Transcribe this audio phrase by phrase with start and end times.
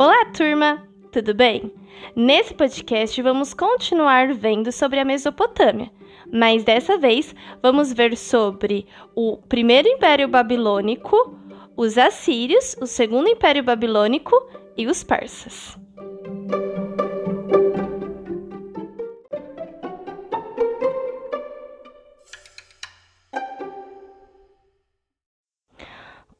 [0.00, 0.88] Olá, turma!
[1.10, 1.74] Tudo bem?
[2.14, 5.90] Nesse podcast vamos continuar vendo sobre a Mesopotâmia,
[6.32, 11.36] mas dessa vez vamos ver sobre o primeiro império babilônico,
[11.76, 14.40] os assírios, o segundo império babilônico
[14.76, 15.76] e os persas.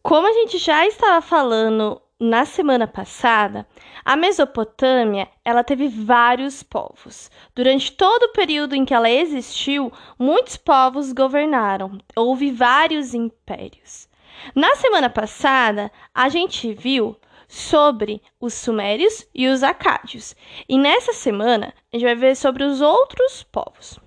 [0.00, 3.64] Como a gente já estava falando na semana passada,
[4.04, 7.30] a Mesopotâmia, ela teve vários povos.
[7.54, 11.98] Durante todo o período em que ela existiu, muitos povos governaram.
[12.16, 14.08] Houve vários impérios.
[14.52, 20.34] Na semana passada, a gente viu sobre os sumérios e os acádios.
[20.68, 23.98] E nessa semana, a gente vai ver sobre os outros povos.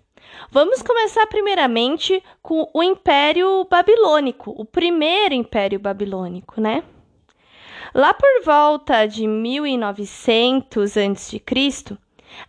[0.50, 6.84] Vamos começar primeiramente com o Império Babilônico, o primeiro Império Babilônico, né?
[7.94, 11.98] Lá por volta de 1900 a.C.,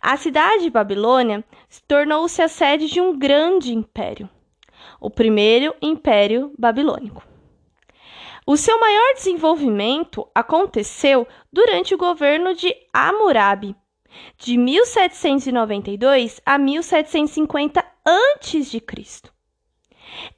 [0.01, 1.43] a cidade de Babilônia
[1.85, 4.29] tornou-se a sede de um grande império,
[5.01, 7.21] o primeiro Império Babilônico.
[8.47, 13.75] O seu maior desenvolvimento aconteceu durante o governo de Hammurabi,
[14.37, 19.32] de 1792 a 1750 a.C.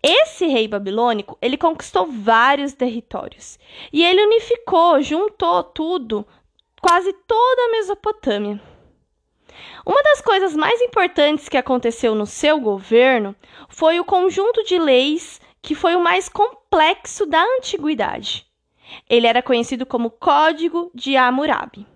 [0.01, 3.59] Esse rei babilônico, ele conquistou vários territórios
[3.91, 6.25] e ele unificou, juntou tudo,
[6.81, 8.61] quase toda a Mesopotâmia.
[9.85, 13.35] Uma das coisas mais importantes que aconteceu no seu governo
[13.69, 18.45] foi o conjunto de leis que foi o mais complexo da antiguidade.
[19.09, 21.87] Ele era conhecido como Código de Hammurabi.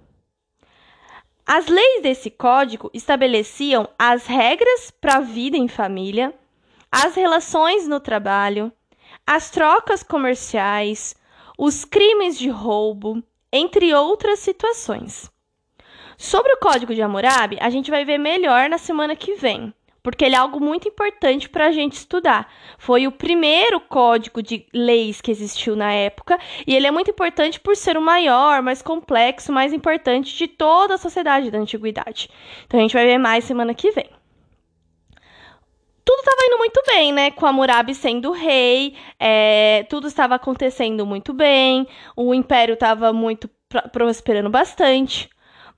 [1.46, 6.34] As leis desse código estabeleciam as regras para a vida em família,
[6.92, 8.72] as relações no trabalho,
[9.26, 11.16] as trocas comerciais,
[11.58, 15.32] os crimes de roubo, entre outras situações.
[16.17, 20.26] Sobre o Código de Hammurabi, a gente vai ver melhor na semana que vem, porque
[20.26, 22.52] ele é algo muito importante para a gente estudar.
[22.77, 27.60] Foi o primeiro código de leis que existiu na época e ele é muito importante
[27.60, 32.30] por ser o maior, mais complexo, mais importante de toda a sociedade da antiguidade.
[32.66, 34.19] Então a gente vai ver mais semana que vem
[36.09, 37.30] tudo estava indo muito bem, né?
[37.30, 43.47] Com Hammurabi sendo rei, é, tudo estava acontecendo muito bem, o império estava muito
[43.92, 45.30] prosperando bastante.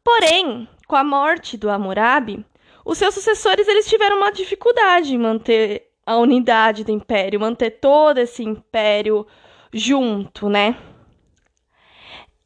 [0.01, 2.45] Porém, com a morte do Hammurabi,
[2.85, 8.17] os seus sucessores eles tiveram uma dificuldade em manter a unidade do império, manter todo
[8.19, 9.27] esse império
[9.73, 10.77] junto, né?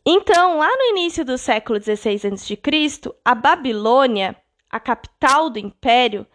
[0.03, 2.59] Então, lá no início do século XVI a.C.,
[3.23, 4.35] a Babilônia,
[4.72, 6.25] a capital do império,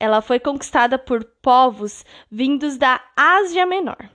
[0.00, 4.08] ela foi conquistada por povos vindos da Ásia Menor.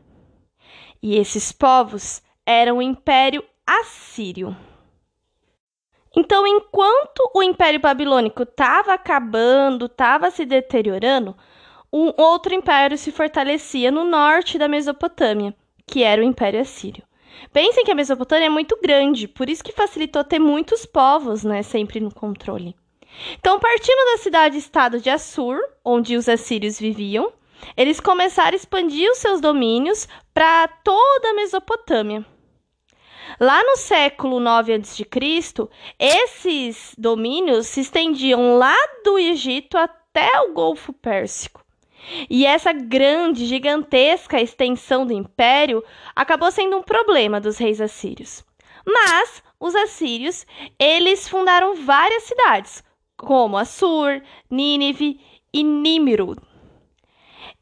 [1.02, 4.58] E esses povos eram o Império Assírio.
[6.16, 11.36] Então, enquanto o Império Babilônico estava acabando, estava se deteriorando,
[11.94, 17.04] um outro império se fortalecia no norte da Mesopotâmia, que era o Império Assírio.
[17.54, 21.62] Pensem que a Mesopotâmia é muito grande, por isso que facilitou ter muitos povos, né,
[21.62, 22.76] sempre no controle.
[23.40, 27.32] Então, partindo da cidade-estado de Assur, onde os assírios viviam,
[27.76, 32.26] eles começaram a expandir os seus domínios para toda a Mesopotâmia.
[33.40, 35.06] Lá no século 9 a.C.,
[36.00, 41.66] esses domínios se estendiam lá do Egito até o Golfo Pérsico.
[42.30, 45.84] E essa grande, gigantesca extensão do império
[46.16, 48.46] acabou sendo um problema dos reis assírios.
[48.86, 50.46] Mas os assírios,
[50.78, 52.84] eles fundaram várias cidades,
[53.18, 55.20] como Assur, Nínive
[55.54, 56.42] e Nimrud.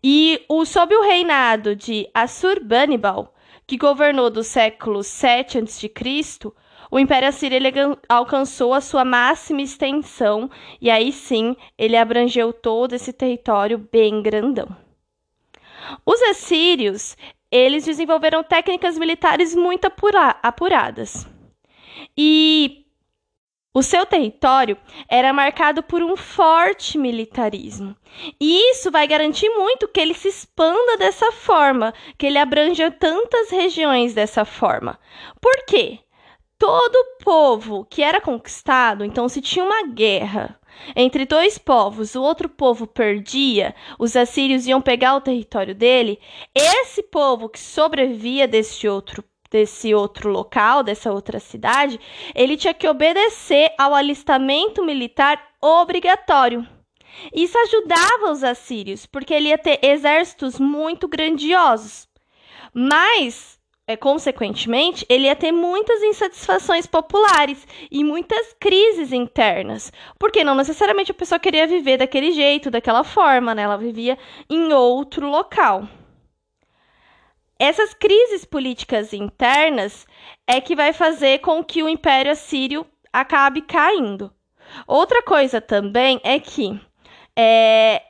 [0.04, 3.34] E o, sob o reinado de Assurbanipal,
[3.66, 5.92] que governou do século 7 a.C.,
[6.92, 10.48] o Império Assírio alcançou a sua máxima extensão
[10.80, 14.68] e aí sim ele abrangeu todo esse território bem grandão.
[16.06, 17.18] Os assírios
[17.50, 21.28] eles desenvolveram técnicas militares muito apura apuradas.
[22.18, 22.83] E
[23.74, 24.78] o seu território
[25.10, 27.96] era marcado por um forte militarismo.
[28.40, 33.50] E isso vai garantir muito que ele se expanda dessa forma, que ele abranja tantas
[33.50, 35.00] regiões dessa forma.
[35.42, 36.00] Por quê?
[36.60, 40.60] Todo povo que era conquistado, então se tinha uma guerra
[40.96, 46.20] entre dois povos, o outro povo perdia, os assírios iam pegar o território dele,
[46.54, 52.00] esse povo que sobrevivia desse outro desse outro local, dessa outra cidade,
[52.34, 56.68] ele tinha que obedecer ao alistamento militar obrigatório.
[57.32, 62.08] Isso ajudava os assírios, porque ele ia ter exércitos muito grandiosos.
[62.74, 70.56] Mas é, consequentemente, ele ia ter muitas insatisfações populares e muitas crises internas, porque não
[70.56, 73.64] necessariamente a pessoa queria viver daquele jeito, daquela forma, né?
[73.64, 74.18] Ela vivia
[74.50, 75.88] em outro local.
[77.64, 80.06] Essas crises políticas internas
[80.46, 84.30] é que vai fazer com que o Império Assírio acabe caindo.
[84.86, 86.78] Outra coisa também é que
[87.38, 88.02] é,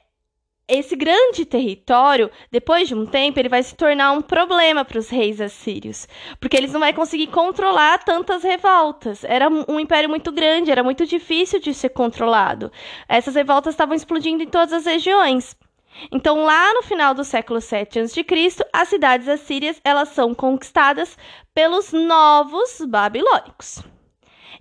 [0.67, 5.09] esse grande território, depois de um tempo, ele vai se tornar um problema para os
[5.09, 6.07] reis assírios,
[6.39, 9.23] porque eles não vão conseguir controlar tantas revoltas.
[9.23, 12.71] Era um império muito grande, era muito difícil de ser controlado.
[13.07, 15.55] Essas revoltas estavam explodindo em todas as regiões.
[16.11, 18.25] Então, lá no final do século 7 a.C.,
[18.71, 21.17] as cidades assírias elas são conquistadas
[21.53, 23.83] pelos novos babilônicos.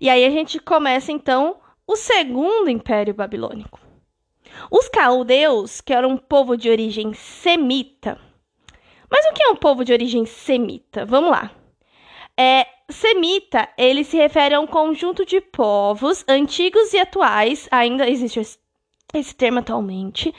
[0.01, 1.57] E aí a gente começa então
[1.87, 3.81] o segundo império babilônico.
[4.71, 8.19] Os caldeus, que eram um povo de origem semita.
[9.11, 11.05] Mas o que é um povo de origem semita?
[11.05, 11.51] Vamos lá.
[12.39, 18.41] É, semita, ele se refere a um conjunto de povos antigos e atuais, ainda existe
[19.19, 20.35] esse termo atualmente,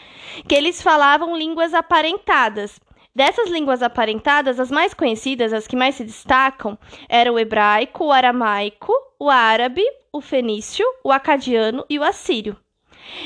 [0.48, 2.80] que eles falavam línguas aparentadas.
[3.16, 6.78] Dessas línguas aparentadas, as mais conhecidas, as que mais se destacam,
[7.08, 12.58] eram o hebraico, o aramaico, o árabe, o fenício, o acadiano e o assírio.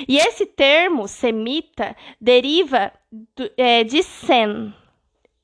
[0.08, 4.74] E esse termo semita deriva do, é, de Sem,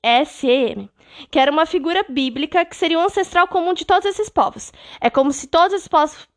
[0.01, 0.89] S-E-M,
[1.31, 4.73] que era uma figura bíblica que seria o ancestral comum de todos esses povos.
[4.99, 5.89] É como se todos esses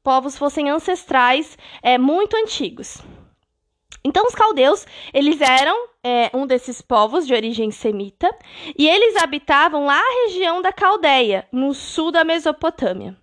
[0.02, 3.02] povos fossem ancestrais é, muito antigos.
[4.06, 8.32] Então, os caldeus, eles eram é, um desses povos de origem semita,
[8.78, 13.16] e eles habitavam lá a região da Caldeia, no sul da Mesopotâmia.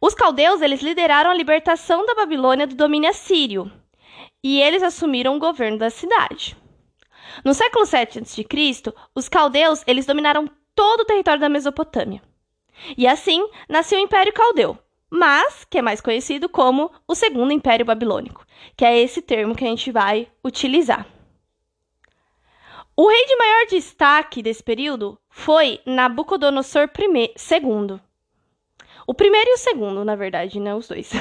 [0.00, 3.70] Os caldeus, eles lideraram a libertação da Babilônia do domínio assírio,
[4.42, 6.56] e eles assumiram o governo da cidade.
[7.44, 8.42] No século 7 a.C.,
[9.14, 12.22] os caldeus, eles dominaram todo o território da Mesopotâmia.
[12.96, 14.78] E assim, nasceu o Império Caldeu,
[15.14, 18.44] mas que é mais conhecido como o Segundo Império Babilônico,
[18.76, 21.06] que é esse termo que a gente vai utilizar.
[22.96, 28.00] O rei de maior destaque desse período foi Nabucodonosor II.
[29.06, 30.74] O primeiro e o segundo, na verdade, né?
[30.74, 31.12] Os dois.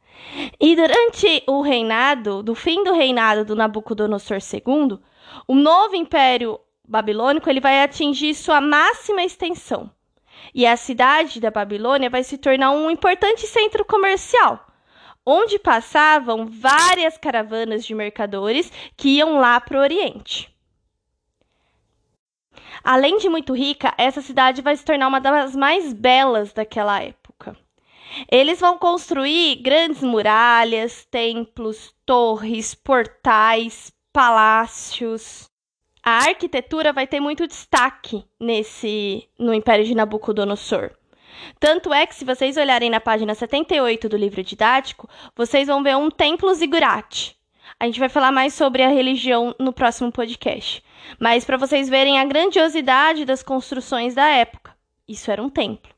[0.58, 4.98] e durante o reinado, do fim do reinado do Nabucodonosor II,
[5.46, 6.58] o novo império
[6.88, 9.90] babilônico ele vai atingir sua máxima extensão
[10.54, 14.66] e a cidade da Babilônia vai se tornar um importante centro comercial,
[15.24, 20.50] onde passavam várias caravanas de mercadores que iam lá para o Oriente.
[22.82, 27.56] Além de muito rica, essa cidade vai se tornar uma das mais belas daquela época.
[28.30, 35.51] Eles vão construir grandes muralhas, templos, torres, portais, palácios
[36.02, 40.90] a arquitetura vai ter muito destaque nesse no Império de Nabucodonosor.
[41.58, 45.96] Tanto é que, se vocês olharem na página 78 do livro didático, vocês vão ver
[45.96, 47.36] um templo zigurate.
[47.78, 50.82] A gente vai falar mais sobre a religião no próximo podcast.
[51.18, 54.74] Mas para vocês verem a grandiosidade das construções da época,
[55.08, 55.92] isso era um templo.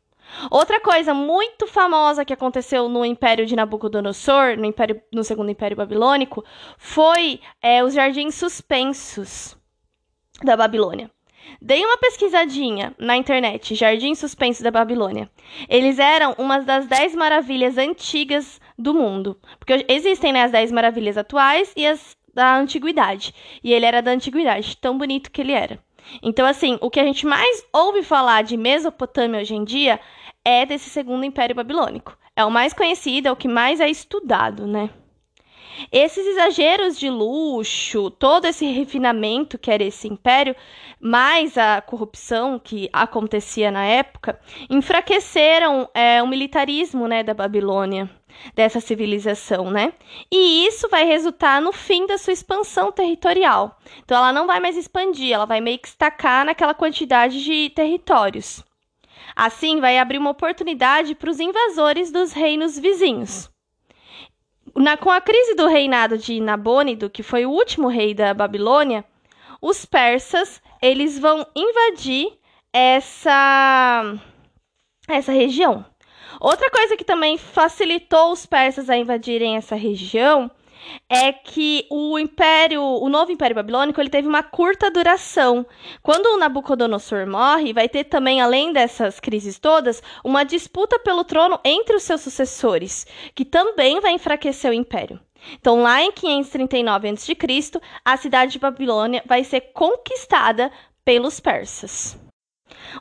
[0.50, 5.76] Outra coisa muito famosa que aconteceu no Império de Nabucodonosor, no, Império, no Segundo Império
[5.76, 6.44] Babilônico,
[6.78, 9.56] foi é, os jardins suspensos
[10.44, 11.11] da Babilônia.
[11.61, 15.31] Dei uma pesquisadinha na internet, Jardim Suspenso da Babilônia.
[15.68, 19.38] Eles eram uma das dez maravilhas antigas do mundo.
[19.59, 23.33] Porque existem né, as dez maravilhas atuais e as da antiguidade.
[23.62, 25.78] E ele era da antiguidade, tão bonito que ele era.
[26.23, 30.00] Então, assim, o que a gente mais ouve falar de Mesopotâmia hoje em dia
[30.45, 32.16] é desse segundo Império Babilônico.
[32.37, 34.90] É o mais conhecido, é o que mais é estudado, né?
[35.90, 40.54] Esses exageros de luxo, todo esse refinamento que era esse império,
[41.00, 44.38] mais a corrupção que acontecia na época,
[44.71, 48.09] enfraqueceram é, o militarismo né, da Babilônia,
[48.54, 49.93] dessa civilização, né?
[50.31, 53.78] E isso vai resultar no fim da sua expansão territorial.
[54.04, 58.64] Então ela não vai mais expandir, ela vai meio que estacar naquela quantidade de territórios.
[59.37, 63.53] Assim, vai abrir uma oportunidade para os invasores dos reinos vizinhos
[64.75, 69.04] na, com a crise do reinado de Nabônido, que foi o último rei da Babilônia,
[69.61, 72.33] os persas eles vão invadir
[72.73, 74.14] essa
[75.09, 75.85] essa região.
[76.40, 80.50] Outra coisa que também facilitou os persas a invadirem essa região
[81.09, 85.67] é que o império, o novo império babilônico, ele teve uma curta duração.
[86.03, 91.59] Quando o Nabucodonosor morre, vai ter também, além dessas crises todas, uma disputa pelo trono
[91.64, 95.21] entre os seus sucessores, que também vai enfraquecer o império.
[95.53, 97.37] Então, lá em 539 a.C.,
[98.05, 100.73] a cidade de Babilônia vai ser conquistada
[101.05, 102.19] pelos persas.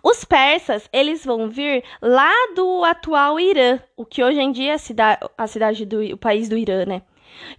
[0.02, 4.76] Os persas, eles vão vir lá do atual Irã, o que hoje em dia é
[4.76, 7.02] a, cida a cidade do o país do Irã, né?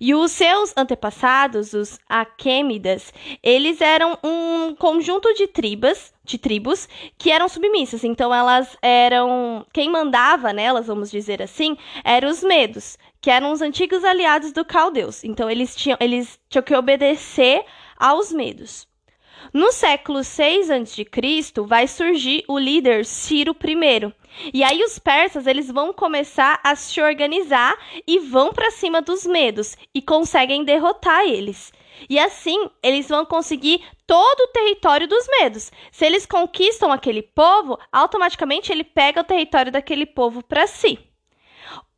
[0.00, 3.12] E os seus antepassados, os Aquêmidas,
[3.42, 6.88] eles eram um conjunto de tribos, de tribos
[7.18, 8.04] que eram submissas.
[8.04, 13.62] Então elas eram quem mandava nelas, vamos dizer assim, eram os medos, que eram os
[13.62, 15.24] antigos aliados do caldeus.
[15.24, 17.64] Então eles tinham eles tinham que obedecer
[17.98, 18.86] aos medos.
[19.52, 21.06] No século 6 a.C.,
[21.66, 24.12] vai surgir o líder Ciro I.
[24.52, 29.26] E aí os persas, eles vão começar a se organizar e vão para cima dos
[29.26, 31.72] medos e conseguem derrotar eles.
[32.08, 35.70] E assim, eles vão conseguir todo o território dos medos.
[35.92, 40.98] Se eles conquistam aquele povo, automaticamente ele pega o território daquele povo para si.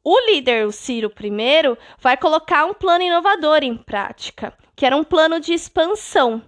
[0.04, 5.02] O líder, o Ciro I, vai colocar um plano inovador em prática, que era um
[5.02, 6.42] plano de expansão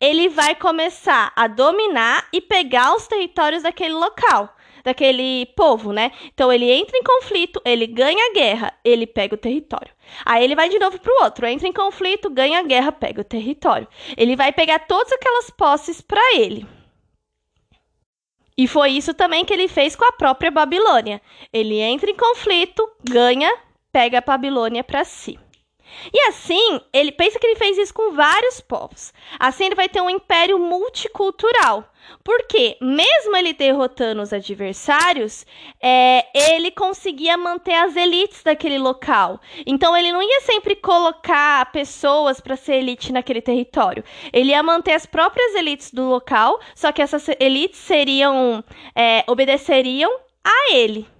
[0.00, 6.10] ele vai começar a dominar e pegar os territórios daquele local, daquele povo, né?
[6.26, 9.92] Então ele entra em conflito, ele ganha a guerra, ele pega o território.
[10.24, 13.20] Aí ele vai de novo para o outro, entra em conflito, ganha a guerra, pega
[13.20, 13.88] o território.
[14.16, 16.66] Ele vai pegar todas aquelas posses para ele.
[18.56, 21.20] E foi isso também que ele fez com a própria Babilônia.
[21.52, 23.52] Ele entra em conflito, ganha,
[23.92, 25.38] pega a Babilônia para si.
[26.12, 29.12] E assim, ele pensa que ele fez isso com vários povos.
[29.38, 31.84] Assim, ele vai ter um império multicultural.
[32.22, 35.46] Porque, mesmo ele derrotando os adversários,
[35.80, 39.40] é, ele conseguia manter as elites daquele local.
[39.66, 44.04] Então, ele não ia sempre colocar pessoas para ser elite naquele território.
[44.32, 48.62] Ele ia manter as próprias elites do local, só que essas elites seriam,
[48.94, 50.10] é, obedeceriam
[50.44, 51.13] a ele.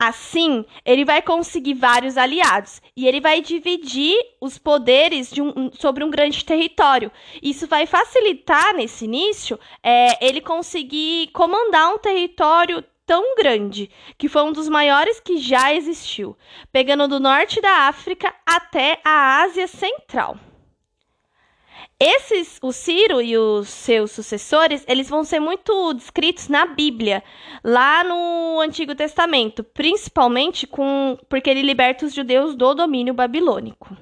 [0.00, 6.10] Assim, ele vai conseguir vários aliados e ele vai dividir os poderes um, sobre um
[6.10, 7.10] grande território.
[7.42, 14.42] Isso vai facilitar, nesse início, é, ele conseguir comandar um território tão grande, que foi
[14.42, 16.36] um dos maiores que já existiu,
[16.70, 20.36] pegando do norte da África até a Ásia Central.
[22.00, 27.24] Esses, o Ciro e os seus sucessores, eles vão ser muito descritos na Bíblia,
[27.64, 33.96] lá no Antigo Testamento, principalmente com porque ele liberta os judeus do domínio babilônico.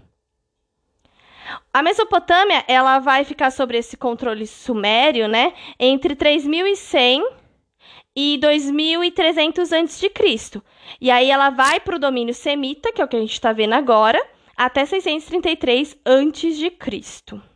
[1.73, 7.26] A Mesopotâmia, ela vai ficar sobre esse controle sumério, né, entre 3100
[8.14, 10.12] e 2300 a.C.
[11.00, 13.52] E aí ela vai para o domínio semita, que é o que a gente está
[13.52, 14.23] vendo agora,
[14.56, 17.56] até 633 a.C.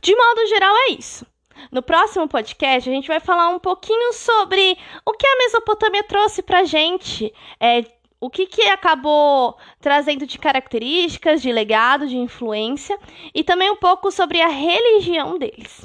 [0.00, 1.26] De modo geral, é isso.
[1.70, 6.42] No próximo podcast, a gente vai falar um pouquinho sobre o que a Mesopotâmia trouxe
[6.42, 7.82] para gente, é,
[8.20, 12.98] o que, que acabou trazendo de características, de legado, de influência,
[13.34, 15.82] e também um pouco sobre a religião deles.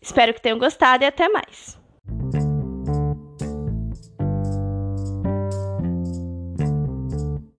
[0.00, 1.78] Espero que tenham gostado e até mais.